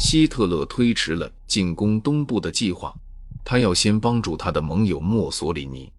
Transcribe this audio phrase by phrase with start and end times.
[0.00, 2.92] 希特勒推迟了进攻东部的计划，
[3.44, 5.92] 他要先帮助他的盟友墨索里尼。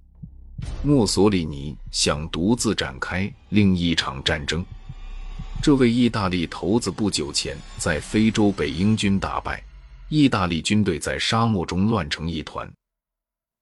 [0.83, 4.65] 墨索里尼想独自展开另一场战争。
[5.61, 9.63] 这位意大利头子不久前在非洲被英军打败，
[10.09, 12.67] 意大利军队在沙漠中乱成一团。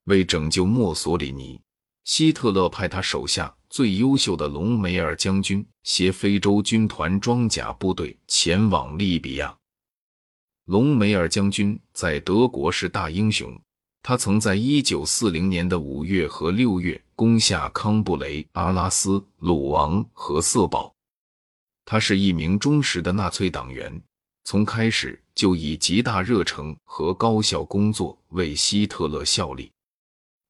[0.06, 1.60] 为拯救墨索里尼，
[2.06, 9.54] 希特勒派他手下最优秀的隆美尔将军携非洲军团装甲部队前往利比亚。
[10.70, 13.60] 隆美尔将军在德国是大英雄。
[14.04, 20.94] 他曾在1940年的5月和6月攻下康布雷、阿拉斯、鲁昂和瑟堡。
[21.86, 24.00] 他是一名忠实的纳粹党员，
[24.44, 29.72] 从开始就以极大热诚和高效工作为希特勒效力。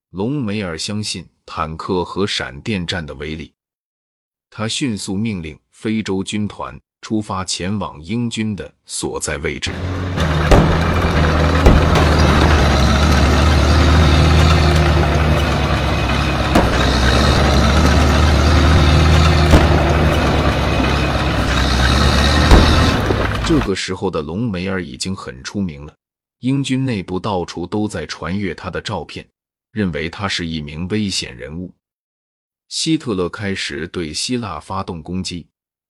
[0.09, 3.53] 隆美尔相信坦克和闪电战的威力，
[4.49, 6.77] 他迅速命令非洲军团
[7.09, 9.71] 出发前往英军的所在位置。
[23.43, 25.95] 这个时候的隆美尔已经很出名了，
[26.41, 29.27] 英军内部到处都在传阅他的照片，
[29.71, 31.73] 认为他是一名危险人物。
[32.67, 35.47] 希特勒开始对希腊发动攻击，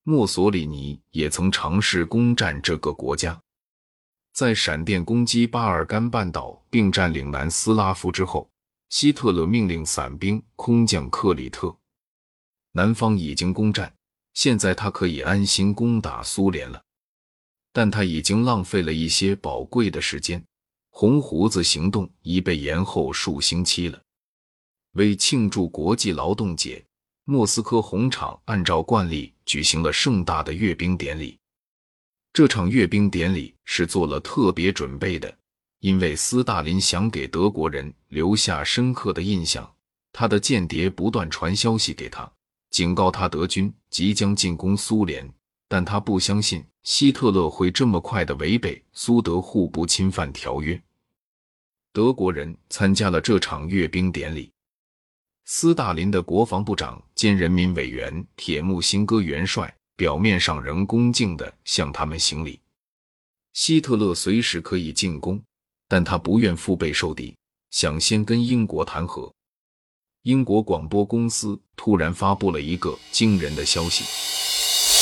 [0.09, 3.39] 墨索里尼也曾尝试攻占这个国家。
[4.33, 8.49] 在闪电攻击巴尔干半岛并占领南斯拉夫之后，
[8.89, 11.77] 希特勒命令伞兵空降克里特。
[12.71, 13.93] 南方已经攻占，
[14.33, 16.81] 现在他可以安心攻打苏联了。
[17.71, 20.43] 但他已经浪费了一些宝贵的时间，
[20.89, 24.01] 红胡子行动已被延后数星期了。
[24.93, 26.83] 为庆祝国际劳动节，
[27.29, 31.37] 莫斯科红场按照惯例举行了盛大的阅兵典礼。
[32.33, 35.31] 这场阅兵典礼是做了特别准备的，
[35.79, 39.71] 因为斯大林想给德国人留下深刻的印象。
[40.11, 42.27] 他的间谍不断传消息给他，
[42.71, 45.31] 警告他德军即将进攻苏联，
[45.67, 46.65] 但他不相信。
[46.81, 50.81] 希特勒会这么快的违背苏德互不侵犯条约？
[51.93, 54.51] 德国人参加了这场阅兵典礼。
[55.51, 62.59] 斯大林的国防部长兼人民委员铁木辛哥元帅表面上仍恭敬地向他们行礼。
[63.53, 65.41] 希特勒随时可以进攻，
[65.87, 67.35] 但他不愿腹背受敌，
[67.71, 69.33] 想先跟英国谈和。
[70.21, 74.05] 英国广播公司突然发布了一个惊人的消息。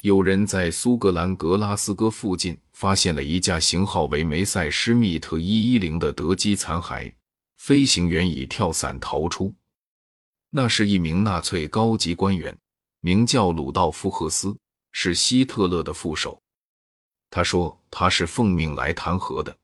[0.01, 7.11] 有人在苏格兰格拉斯哥附近发现了一架型号为梅塞施密特一一零的德机残骸，
[7.57, 9.53] 飞行员已跳伞逃出。
[10.57, 12.57] 那是一名纳粹高级官员，
[13.01, 14.57] 名叫鲁道夫·赫斯，
[14.91, 16.41] 是希特勒的副手。
[17.29, 19.55] 他说他是奉命来弹劾的。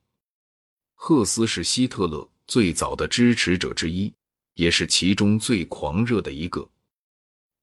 [0.93, 4.13] 赫斯是希特勒最早的支持者之一，
[4.53, 6.69] 也是其中最狂热的一个。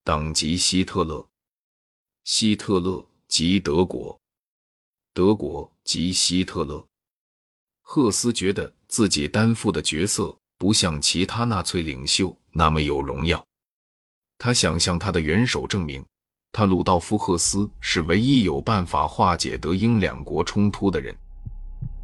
[0.02, 1.24] 党籍希特勒。
[2.24, 4.20] 希特勒及德国，
[5.14, 6.84] 德国及希特勒。
[7.82, 13.44] 赫斯觉得自己担负的角色不像其他纳粹领袖那么有荣耀。
[14.38, 16.04] 他想向他的元首证明，
[16.52, 21.14] 他鲁道夫·赫斯是唯一有办法化解德英两国冲突的人。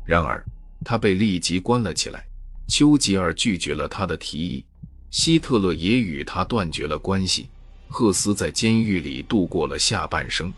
[0.05, 0.45] 然而，
[0.85, 2.25] 他被立即关了起来。
[2.69, 4.65] 丘吉尔拒绝了他的提议，
[5.11, 7.49] 希特勒也与他断绝了关系。
[7.89, 10.53] 赫斯在监狱里度过了下半生。